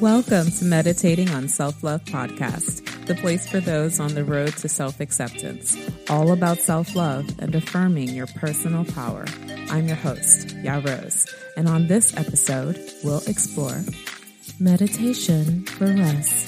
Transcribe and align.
Welcome 0.00 0.52
to 0.52 0.64
Meditating 0.64 1.28
on 1.30 1.48
Self 1.48 1.82
Love 1.82 2.04
Podcast, 2.04 3.06
the 3.06 3.16
place 3.16 3.48
for 3.48 3.58
those 3.58 3.98
on 3.98 4.14
the 4.14 4.22
road 4.22 4.56
to 4.58 4.68
self 4.68 5.00
acceptance, 5.00 5.76
all 6.08 6.30
about 6.30 6.58
self 6.58 6.94
love 6.94 7.28
and 7.40 7.52
affirming 7.52 8.10
your 8.10 8.28
personal 8.28 8.84
power. 8.84 9.24
I'm 9.70 9.88
your 9.88 9.96
host, 9.96 10.54
Ya 10.62 10.80
Rose, 10.84 11.26
and 11.56 11.68
on 11.68 11.88
this 11.88 12.16
episode, 12.16 12.80
we'll 13.02 13.22
explore 13.26 13.82
meditation 14.60 15.64
for 15.64 15.86
rest. 15.86 16.47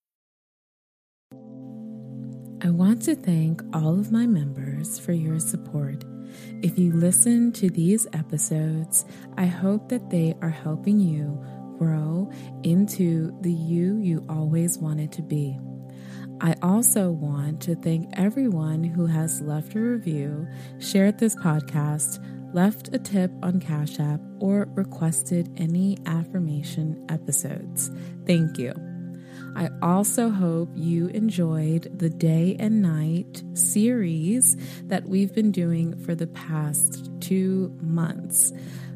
I 2.63 2.69
want 2.69 3.01
to 3.03 3.15
thank 3.15 3.63
all 3.73 3.99
of 3.99 4.11
my 4.11 4.27
members 4.27 4.99
for 4.99 5.13
your 5.13 5.39
support. 5.39 6.03
If 6.61 6.77
you 6.77 6.91
listen 6.91 7.51
to 7.53 7.71
these 7.71 8.05
episodes, 8.13 9.03
I 9.35 9.47
hope 9.47 9.89
that 9.89 10.11
they 10.11 10.35
are 10.43 10.51
helping 10.51 10.99
you 10.99 11.43
grow 11.79 12.31
into 12.61 13.35
the 13.41 13.51
you 13.51 13.97
you 13.97 14.23
always 14.29 14.77
wanted 14.77 15.11
to 15.13 15.23
be. 15.23 15.59
I 16.39 16.55
also 16.61 17.09
want 17.09 17.61
to 17.63 17.73
thank 17.73 18.07
everyone 18.13 18.83
who 18.83 19.07
has 19.07 19.41
left 19.41 19.73
a 19.73 19.79
review, 19.79 20.47
shared 20.77 21.17
this 21.17 21.35
podcast, 21.37 22.23
left 22.53 22.93
a 22.93 22.99
tip 22.99 23.31
on 23.41 23.59
Cash 23.59 23.99
App, 23.99 24.21
or 24.39 24.67
requested 24.75 25.51
any 25.57 25.97
affirmation 26.05 27.07
episodes. 27.09 27.89
Thank 28.27 28.59
you. 28.59 28.90
I 29.55 29.69
also 29.81 30.29
hope 30.29 30.69
you 30.75 31.07
enjoyed 31.07 31.97
the 31.97 32.09
day 32.09 32.55
and 32.59 32.81
night 32.81 33.43
series 33.53 34.55
that 34.83 35.07
we've 35.07 35.33
been 35.33 35.51
doing 35.51 35.97
for 35.99 36.15
the 36.15 36.27
past 36.27 37.09
two 37.19 37.75
months. 37.81 38.53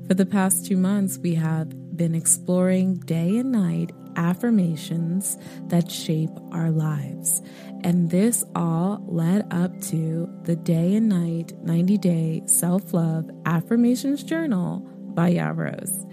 For 0.07 0.13
the 0.13 0.25
past 0.25 0.65
two 0.65 0.77
months, 0.77 1.17
we 1.17 1.35
have 1.35 1.97
been 1.97 2.15
exploring 2.15 2.95
day 2.95 3.37
and 3.37 3.51
night 3.51 3.91
affirmations 4.15 5.37
that 5.67 5.91
shape 5.91 6.31
our 6.51 6.71
lives. 6.71 7.41
And 7.83 8.09
this 8.09 8.43
all 8.55 9.03
led 9.07 9.51
up 9.51 9.79
to 9.89 10.29
the 10.43 10.55
day 10.55 10.95
and 10.95 11.09
night 11.09 11.53
90 11.61 11.97
day 11.97 12.41
self 12.45 12.93
love 12.93 13.29
affirmations 13.45 14.23
journal 14.23 14.79
by 15.13 15.29
Ya 15.29 15.49
Rose. 15.49 16.05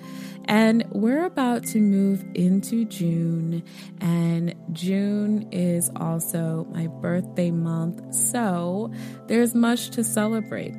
And 0.46 0.84
we're 0.90 1.24
about 1.24 1.64
to 1.68 1.78
move 1.78 2.24
into 2.34 2.84
June, 2.84 3.62
and 4.00 4.54
June 4.72 5.48
is 5.52 5.90
also 5.96 6.66
my 6.72 6.88
birthday 6.88 7.50
month, 7.50 8.14
so 8.14 8.92
there's 9.28 9.54
much 9.54 9.90
to 9.90 10.04
celebrate. 10.04 10.74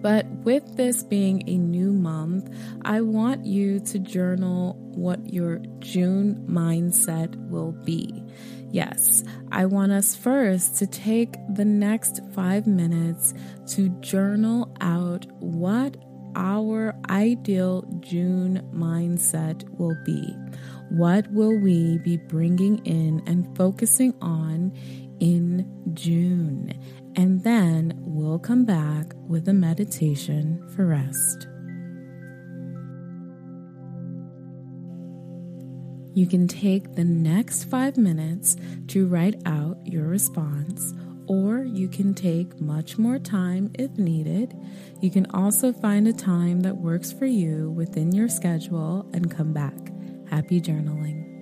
But 0.00 0.26
with 0.44 0.76
this 0.76 1.02
being 1.02 1.48
a 1.48 1.56
new 1.56 1.92
month, 1.92 2.54
I 2.82 3.00
want 3.00 3.44
you 3.44 3.80
to 3.80 3.98
journal 3.98 4.74
what 4.94 5.32
your 5.32 5.58
June 5.80 6.46
mindset 6.48 7.34
will 7.48 7.72
be. 7.72 8.24
Yes, 8.70 9.24
I 9.50 9.64
want 9.66 9.92
us 9.92 10.14
first 10.14 10.76
to 10.76 10.86
take 10.86 11.34
the 11.54 11.64
next 11.64 12.20
five 12.32 12.66
minutes 12.66 13.34
to 13.68 13.88
journal 14.00 14.72
out 14.80 15.26
what 15.40 15.96
our 16.38 16.94
ideal 17.10 17.84
June 17.98 18.62
mindset 18.72 19.68
will 19.76 19.96
be. 20.06 20.34
What 20.88 21.30
will 21.32 21.58
we 21.60 21.98
be 21.98 22.16
bringing 22.16 22.78
in 22.86 23.22
and 23.26 23.54
focusing 23.56 24.14
on 24.22 24.72
in 25.20 25.68
June? 25.92 26.72
And 27.16 27.42
then 27.42 27.92
we'll 27.98 28.38
come 28.38 28.64
back 28.64 29.12
with 29.26 29.48
a 29.48 29.52
meditation 29.52 30.64
for 30.74 30.86
rest. 30.86 31.48
You 36.14 36.26
can 36.26 36.48
take 36.48 36.94
the 36.94 37.04
next 37.04 37.64
five 37.64 37.96
minutes 37.96 38.56
to 38.88 39.06
write 39.06 39.42
out 39.44 39.78
your 39.84 40.06
response 40.06 40.94
or 41.28 41.62
you 41.62 41.88
can 41.88 42.14
take 42.14 42.60
much 42.60 42.98
more 42.98 43.18
time 43.18 43.70
if 43.78 43.96
needed. 43.98 44.56
You 45.00 45.10
can 45.10 45.30
also 45.30 45.72
find 45.72 46.08
a 46.08 46.12
time 46.12 46.60
that 46.62 46.78
works 46.78 47.12
for 47.12 47.26
you 47.26 47.70
within 47.70 48.12
your 48.12 48.28
schedule 48.28 49.08
and 49.12 49.30
come 49.30 49.52
back. 49.52 49.74
Happy 50.28 50.60
journaling. 50.60 51.37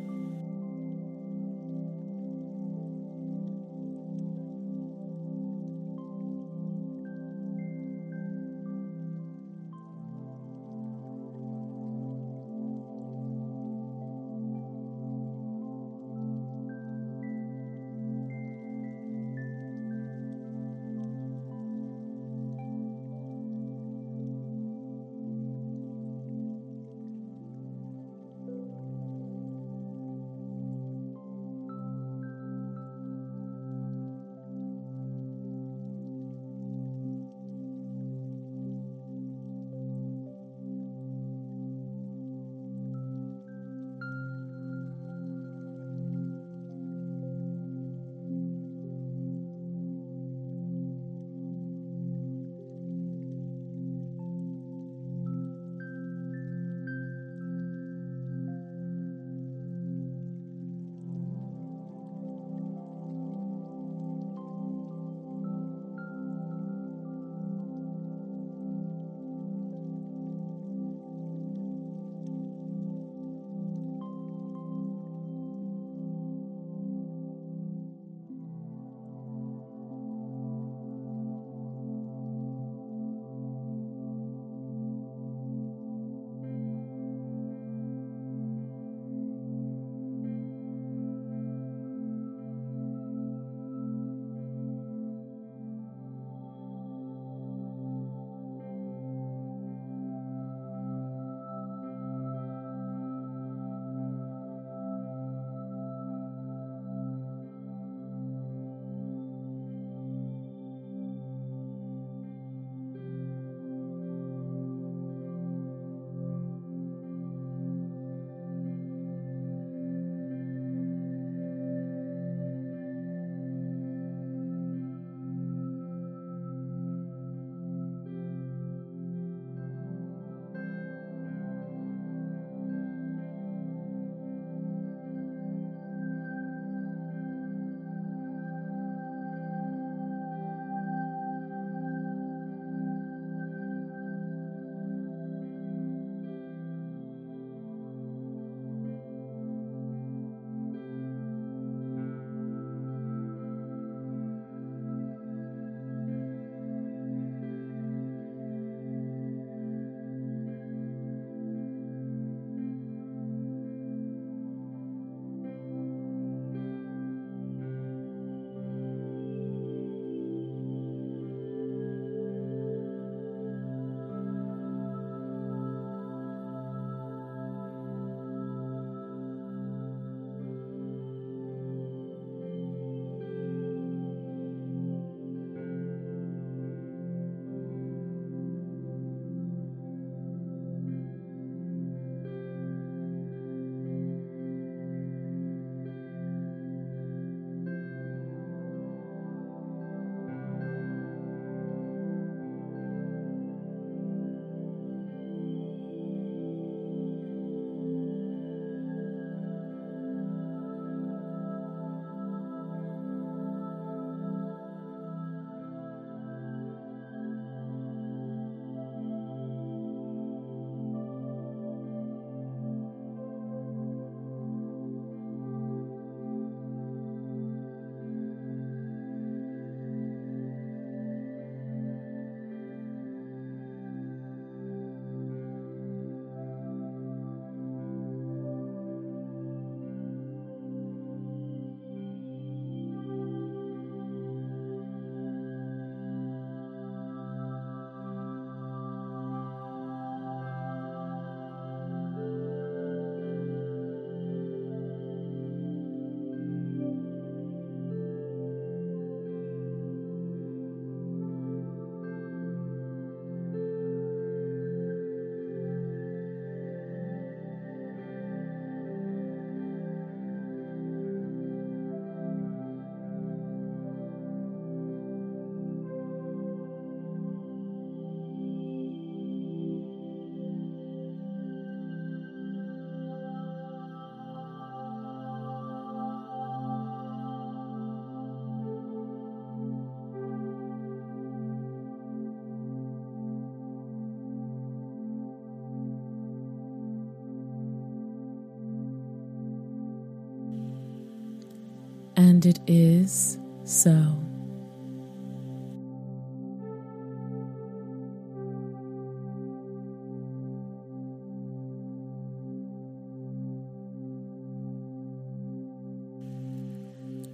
And 302.47 302.57
it 302.57 302.63
is 302.69 303.39
so. 303.65 303.91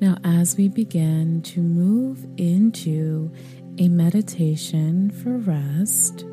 Now, 0.00 0.16
as 0.24 0.56
we 0.56 0.68
begin 0.68 1.42
to 1.42 1.60
move 1.60 2.26
into 2.38 3.30
a 3.76 3.90
meditation 3.90 5.10
for 5.10 5.36
rest, 5.36 6.24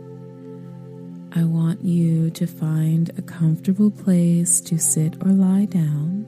I 1.34 1.44
want 1.44 1.84
you 1.84 2.30
to 2.32 2.48
find 2.48 3.10
a 3.18 3.22
comfortable 3.22 3.92
place 3.92 4.62
to 4.62 4.78
sit 4.78 5.16
or 5.26 5.32
lie 5.32 5.66
down. 5.66 6.19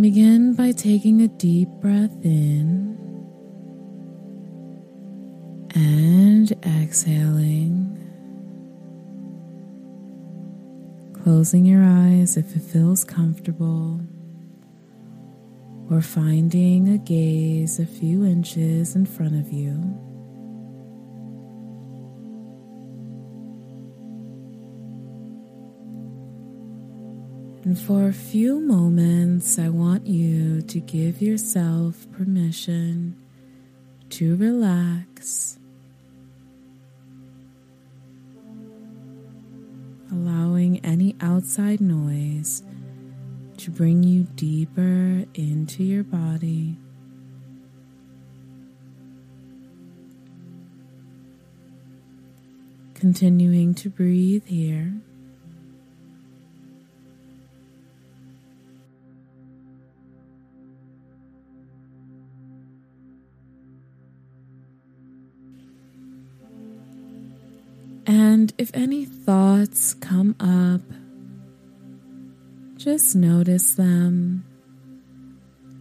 Begin 0.00 0.52
by 0.52 0.72
taking 0.72 1.22
a 1.22 1.28
deep 1.28 1.68
breath 1.80 2.14
in 2.22 2.98
and 5.74 6.52
exhaling. 6.66 7.98
Closing 11.22 11.64
your 11.64 11.82
eyes 11.82 12.36
if 12.36 12.54
it 12.54 12.60
feels 12.60 13.04
comfortable, 13.04 14.02
or 15.90 16.02
finding 16.02 16.90
a 16.90 16.98
gaze 16.98 17.80
a 17.80 17.86
few 17.86 18.22
inches 18.24 18.96
in 18.96 19.06
front 19.06 19.34
of 19.34 19.50
you. 19.50 20.05
And 27.66 27.76
for 27.76 28.06
a 28.06 28.12
few 28.12 28.60
moments, 28.60 29.58
I 29.58 29.70
want 29.70 30.06
you 30.06 30.62
to 30.62 30.78
give 30.78 31.20
yourself 31.20 32.06
permission 32.12 33.16
to 34.10 34.36
relax, 34.36 35.58
allowing 40.12 40.78
any 40.84 41.16
outside 41.20 41.80
noise 41.80 42.62
to 43.56 43.72
bring 43.72 44.04
you 44.04 44.28
deeper 44.36 45.24
into 45.34 45.82
your 45.82 46.04
body. 46.04 46.76
Continuing 52.94 53.74
to 53.74 53.90
breathe 53.90 54.46
here. 54.46 55.00
If 68.58 68.70
any 68.72 69.04
thoughts 69.04 69.94
come 69.94 70.34
up, 70.40 70.80
just 72.76 73.14
notice 73.14 73.74
them, 73.74 74.44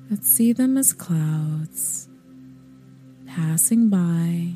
but 0.09 0.25
see 0.25 0.51
them 0.51 0.77
as 0.77 0.91
clouds 0.91 2.09
passing 3.27 3.89
by. 3.89 4.53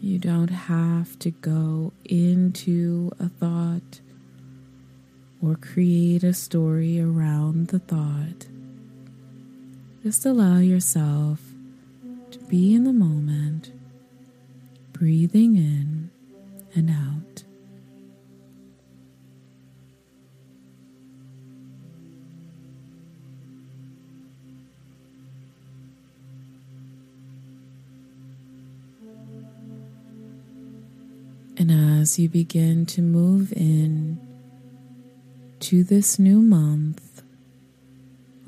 You 0.00 0.18
don't 0.18 0.48
have 0.48 1.18
to 1.18 1.30
go 1.30 1.92
into 2.06 3.10
a 3.20 3.28
thought 3.28 4.00
or 5.42 5.56
create 5.56 6.24
a 6.24 6.32
story 6.32 6.98
around 6.98 7.68
the 7.68 7.78
thought. 7.78 8.46
Just 10.02 10.24
allow 10.24 10.58
yourself 10.58 11.40
to 12.30 12.38
be 12.40 12.74
in 12.74 12.84
the 12.84 12.92
moment 12.94 13.72
breathing 15.00 15.56
in 15.56 16.10
and 16.74 16.90
out. 16.90 17.42
And 31.56 32.00
as 32.00 32.18
you 32.18 32.28
begin 32.28 32.84
to 32.84 33.00
move 33.00 33.54
in 33.54 34.20
to 35.60 35.82
this 35.82 36.18
new 36.18 36.42
month, 36.42 37.22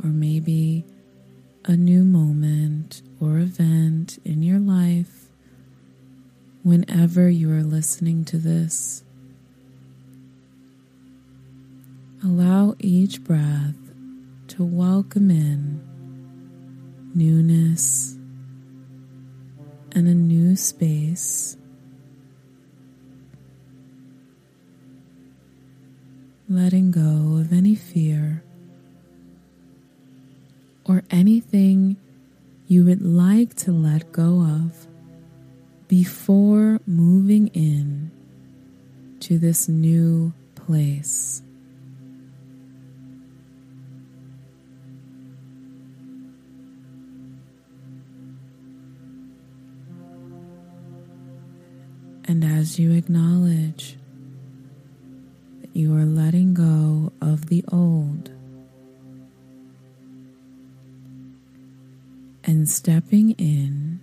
or 0.04 0.10
maybe 0.10 0.84
a 1.64 1.76
new 1.78 2.04
moment 2.04 3.00
or 3.18 3.38
event 3.38 4.18
in 4.26 4.42
your 4.42 4.58
life, 4.58 5.22
whenever 7.14 7.28
you 7.28 7.52
are 7.52 7.62
listening 7.62 8.24
to 8.24 8.38
this. 8.38 9.02
Allow 12.24 12.74
each 12.78 13.22
breath 13.22 13.41
this 39.52 39.68
new 39.68 40.32
place. 40.54 41.42
And 52.24 52.42
as 52.42 52.78
you 52.78 52.92
acknowledge 52.92 53.98
that 55.60 55.76
you 55.76 55.94
are 55.94 56.06
letting 56.06 56.54
go 56.54 57.12
of 57.20 57.50
the 57.50 57.62
old 57.70 58.30
and 62.42 62.66
stepping 62.66 63.32
in 63.32 64.00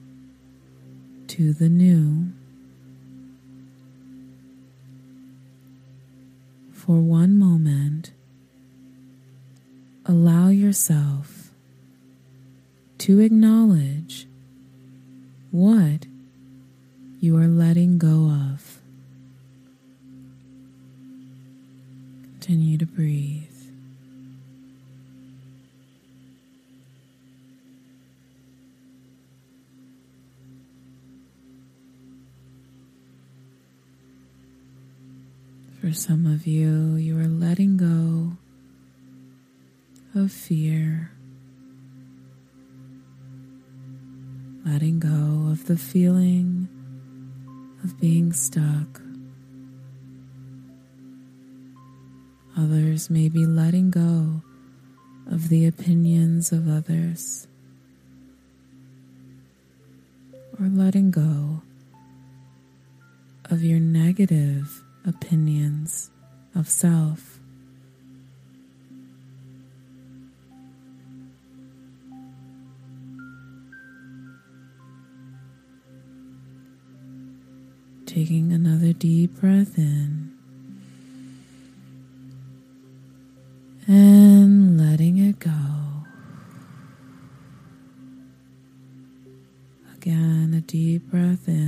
to 1.26 1.54
the 1.54 1.70
new. 1.70 2.34
For 6.90 7.00
one 7.00 7.38
moment, 7.38 8.14
allow 10.08 10.48
yourself 10.48 11.52
to 12.98 13.20
acknowledge 13.20 14.28
what 15.52 16.08
you 17.20 17.38
are 17.38 17.46
letting 17.46 17.69
For 35.90 35.96
some 35.96 36.28
of 36.28 36.46
you, 36.46 36.98
you 36.98 37.18
are 37.18 37.28
letting 37.28 37.76
go 37.76 38.38
of 40.14 40.32
fear, 40.32 41.10
letting 44.64 45.00
go 45.00 45.50
of 45.50 45.66
the 45.66 45.78
feeling 45.78 46.70
of 47.84 48.00
being 48.00 48.34
stuck. 48.34 49.02
Others 52.56 53.10
may 53.10 53.28
be 53.28 53.48
letting 53.48 53.90
go 53.90 54.44
of 55.26 55.50
the 55.50 55.66
opinions 55.66 56.52
of 56.52 56.70
others, 56.70 57.48
or 60.60 60.68
letting 60.68 61.10
go 61.10 61.64
of 63.46 63.64
your 63.64 63.80
negative 63.80 64.84
opinions 65.06 66.12
of 66.56 66.70
self. 66.70 67.40
Taking 78.06 78.52
another 78.52 78.92
deep 78.94 79.40
breath 79.40 79.78
in 79.78 80.32
and 83.88 84.80
letting 84.80 85.18
it 85.18 85.40
go. 85.40 85.52
Again, 89.96 90.54
a 90.58 90.62
deep 90.62 91.10
breath 91.12 91.48
in 91.48 91.59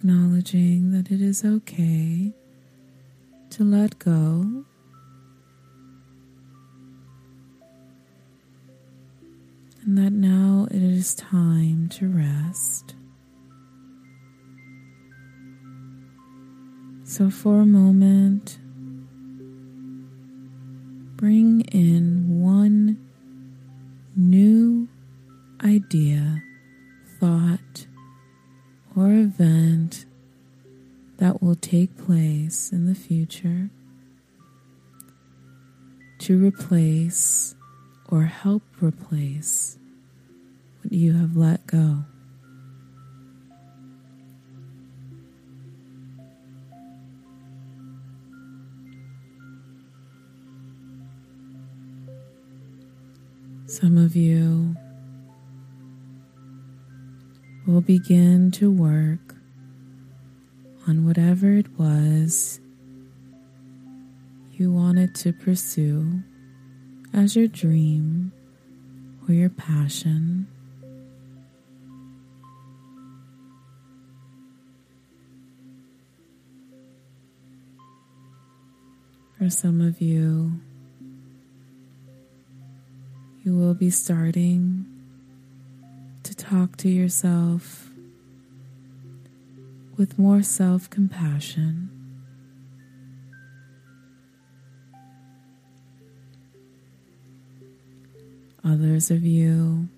Acknowledging 0.00 0.92
that 0.92 1.12
it 1.12 1.20
is 1.20 1.44
okay 1.44 2.32
to 3.50 3.64
let 3.64 3.98
go. 3.98 4.64
And 9.82 9.98
that 9.98 10.12
now 10.12 10.66
it 10.70 10.82
is 10.82 11.14
time 11.14 11.90
to 11.90 12.08
rest. 12.08 12.94
So, 17.04 17.28
for 17.28 17.60
a 17.60 17.66
moment, 17.66 18.58
take 31.70 31.96
place 31.96 32.72
in 32.72 32.86
the 32.86 32.96
future 32.96 33.70
to 36.18 36.36
replace 36.44 37.54
or 38.08 38.24
help 38.24 38.64
replace 38.80 39.78
what 40.82 40.92
you 40.92 41.12
have 41.12 41.36
let 41.36 41.64
go. 41.68 42.02
Some 53.66 53.96
of 53.96 54.16
you 54.16 54.74
will 57.64 57.80
begin 57.80 58.50
to 58.50 58.72
work 58.72 59.39
on 60.90 61.06
whatever 61.06 61.52
it 61.52 61.78
was 61.78 62.58
you 64.50 64.72
wanted 64.72 65.14
to 65.14 65.32
pursue 65.32 66.20
as 67.14 67.36
your 67.36 67.46
dream 67.46 68.32
or 69.28 69.32
your 69.32 69.48
passion. 69.48 70.48
For 79.38 79.48
some 79.48 79.80
of 79.80 80.00
you, 80.00 80.60
you 83.44 83.56
will 83.56 83.74
be 83.74 83.90
starting 83.90 84.86
to 86.24 86.34
talk 86.34 86.76
to 86.78 86.88
yourself 86.88 87.89
with 90.00 90.18
more 90.18 90.42
self 90.42 90.88
compassion. 90.88 91.90
Others 98.64 99.10
of 99.10 99.22
you 99.24 99.90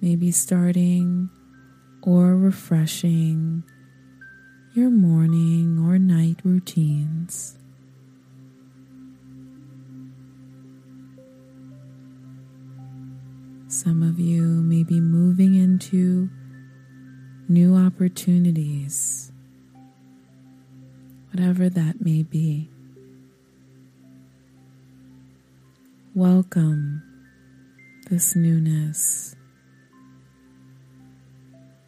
may 0.00 0.14
be 0.14 0.30
starting 0.30 1.28
or 2.02 2.36
refreshing 2.36 3.64
your 4.74 4.90
morning 4.90 5.84
or 5.84 5.98
night 5.98 6.36
routines. 6.44 7.58
Some 13.66 14.04
of 14.04 14.20
you 14.20 14.42
may 14.42 14.84
be 14.84 15.00
moving 15.00 15.56
into 15.56 16.30
new 17.50 17.74
opportunities, 17.74 19.32
whatever 21.32 21.68
that 21.68 22.00
may 22.00 22.22
be. 22.22 22.70
Welcome 26.14 27.02
this 28.08 28.36
newness 28.36 29.34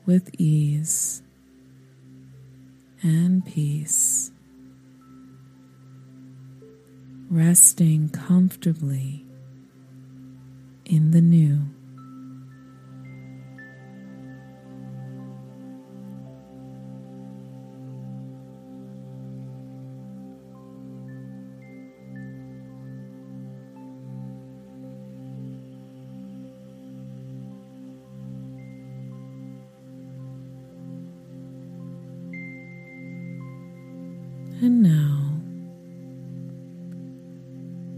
with 0.04 0.34
ease 0.36 1.22
and 3.00 3.46
peace, 3.46 4.32
resting 7.30 8.08
comfortably 8.08 9.24
in 10.84 11.12
the 11.12 11.20
new. 11.20 11.68
And 34.62 34.80
now, 34.80 35.18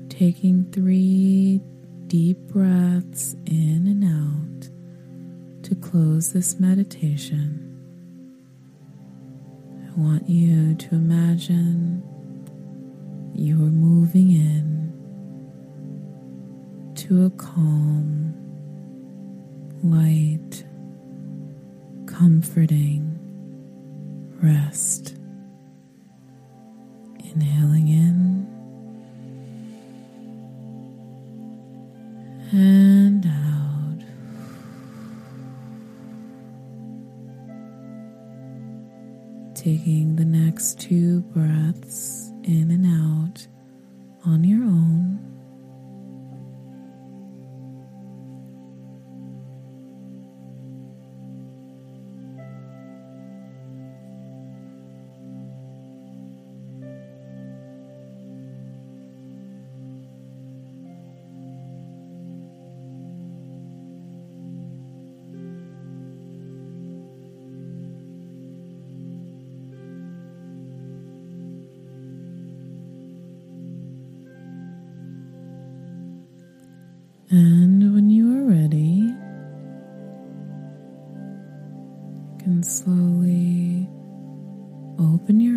taking 0.08 0.64
three 0.72 1.60
deep 2.06 2.38
breaths 2.38 3.36
in 3.44 3.86
and 3.86 4.02
out 4.02 4.70
to 5.64 5.74
close 5.74 6.32
this 6.32 6.58
meditation. 6.58 7.60
I 9.86 10.00
want 10.00 10.26
you 10.26 10.74
to 10.74 10.94
imagine 10.94 12.02
you 13.34 13.56
are 13.56 13.70
moving 13.70 14.30
in 14.30 14.90
to 16.94 17.26
a 17.26 17.30
calm, 17.32 18.32
light, 19.82 20.64
comforting 22.06 23.18
rest. 24.42 25.18
Inhaling 27.34 27.88
in 27.88 28.46
and 32.52 33.26
out. 33.26 34.04
Taking 39.56 40.14
the 40.16 40.24
next 40.24 40.78
two 40.78 41.22
breaths 41.22 42.30
in 42.44 42.70
and 42.70 42.86
out 42.86 43.48
on 44.24 44.44
your 44.44 44.62
own. 44.62 45.33
And 77.36 77.92
when 77.92 78.10
you 78.10 78.32
are 78.38 78.44
ready, 78.48 79.10
you 82.14 82.38
can 82.38 82.62
slowly 82.62 83.88
open 85.00 85.40
your 85.40 85.53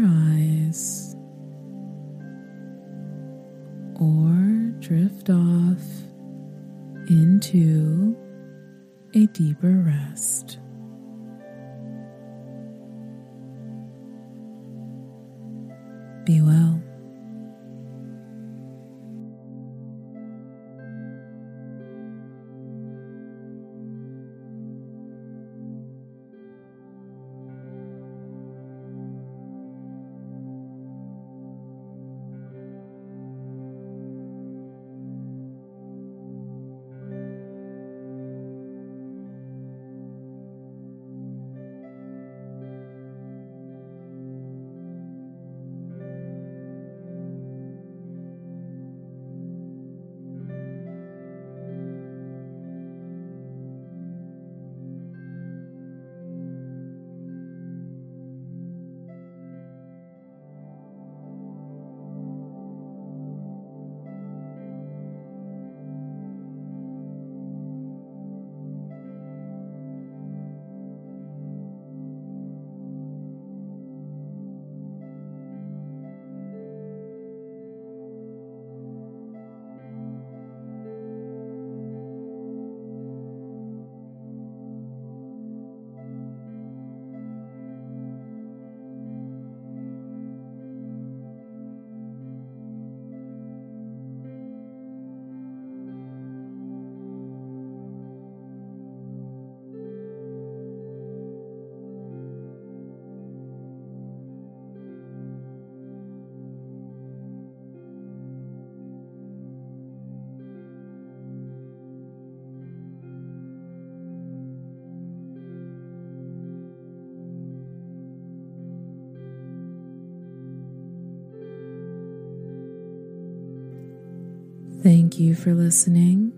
Thank 124.87 125.19
you 125.19 125.35
for 125.35 125.53
listening. 125.53 126.31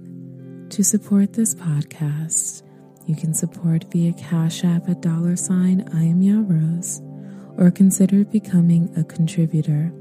To 0.72 0.84
support 0.84 1.34
this 1.34 1.54
podcast, 1.54 2.64
you 3.06 3.16
can 3.16 3.32
support 3.32 3.86
via 3.92 4.12
Cash 4.14 4.64
App 4.64 4.90
at 4.90 5.02
dollar 5.02 5.36
sign 5.36 5.88
I 5.94 6.06
am 6.06 6.48
Rose, 6.48 7.00
or 7.60 7.70
consider 7.70 8.26
becoming 8.26 8.92
a 8.98 9.04
contributor 9.04 9.92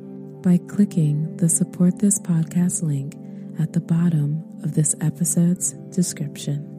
by 0.42 0.56
clicking 0.66 1.36
the 1.36 1.50
support 1.50 1.98
this 1.98 2.18
podcast 2.18 2.82
link 2.82 3.16
at 3.60 3.74
the 3.74 3.80
bottom 3.80 4.42
of 4.64 4.72
this 4.72 4.94
episode's 5.02 5.72
description. 5.90 6.77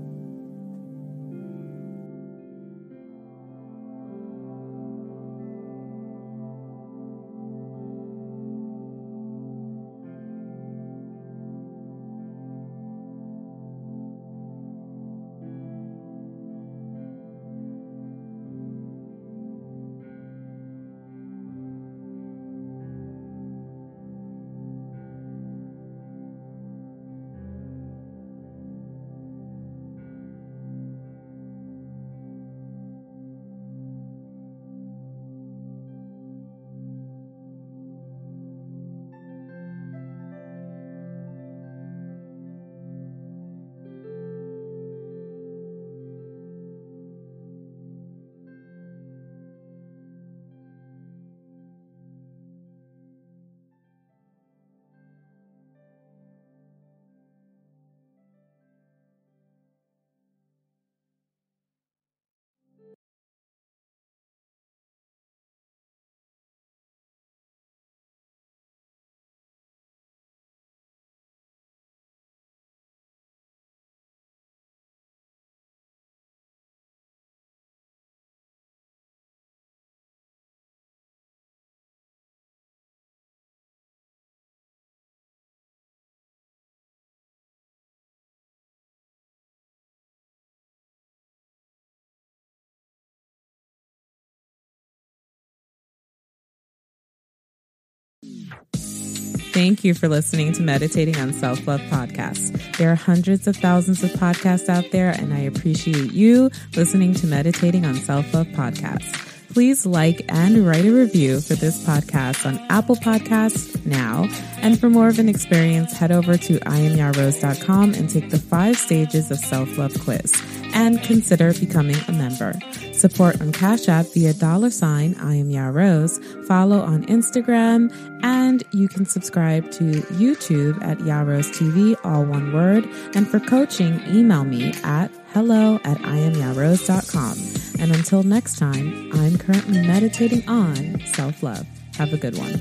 Thank 99.52 99.84
you 99.84 99.96
for 99.96 100.08
listening 100.08 100.54
to 100.54 100.62
Meditating 100.62 101.18
on 101.18 101.34
Self 101.34 101.66
Love 101.66 101.82
Podcasts. 101.82 102.78
There 102.78 102.92
are 102.92 102.96
hundreds 102.96 103.48
of 103.48 103.58
thousands 103.58 104.04
of 104.04 104.12
podcasts 104.12 104.70
out 104.70 104.92
there, 104.92 105.10
and 105.10 105.34
I 105.34 105.40
appreciate 105.40 106.12
you 106.12 106.52
listening 106.76 107.16
to 107.16 107.28
Meditating 107.28 107.84
on 107.84 107.96
Self 107.96 108.32
Love 108.32 108.48
Podcasts. 108.48 109.30
Please 109.52 109.88
like 109.88 110.22
and 110.30 110.68
write 110.68 110.86
a 110.86 110.92
review 110.92 111.42
for 111.42 111.56
this 111.56 111.84
podcast 111.84 112.46
on 112.46 112.60
Apple 112.70 112.96
Podcasts 112.96 113.84
now. 113.88 114.30
And 114.58 114.80
for 114.80 114.90
more 114.90 115.08
of 115.08 115.18
an 115.18 115.28
experience, 115.28 115.94
head 115.94 116.12
over 116.12 116.38
to 116.38 116.60
iamyarose.com 116.60 117.96
and 117.96 118.08
take 118.08 118.30
the 118.30 118.38
five 118.38 118.78
stages 118.78 119.32
of 119.32 119.40
self 119.40 119.78
love 119.80 120.00
quiz 120.00 120.40
and 120.76 121.02
consider 121.02 121.54
becoming 121.54 121.98
a 122.08 122.12
member. 122.12 122.54
Support 123.00 123.40
on 123.40 123.54
Cash 123.54 123.88
App 123.88 124.08
via 124.14 124.34
dollar 124.34 124.70
sign 124.70 125.16
I 125.22 125.36
am 125.36 125.50
Ya 125.50 125.68
Rose. 125.68 126.20
Follow 126.46 126.82
on 126.82 127.06
Instagram 127.06 127.94
and 128.24 128.62
you 128.72 128.90
can 128.90 129.06
subscribe 129.06 129.72
to 129.72 129.86
YouTube 130.20 130.84
at 130.84 131.00
Ya 131.06 131.22
Rose 131.22 131.50
TV, 131.50 131.96
all 132.04 132.26
one 132.26 132.52
word. 132.52 132.84
And 133.16 133.26
for 133.26 133.40
coaching, 133.40 134.02
email 134.10 134.44
me 134.44 134.74
at 134.84 135.12
hello 135.30 135.76
at 135.86 135.98
iamyarose.com. 136.00 137.38
And 137.82 137.96
until 137.96 138.24
next 138.24 138.60
time, 138.60 139.10
I'm 139.14 139.38
currently 139.38 139.82
meditating 139.88 140.46
on 140.50 141.00
self 141.06 141.42
love. 141.42 141.66
Have 141.96 142.12
a 142.12 142.18
good 142.18 142.38
one. 142.38 142.60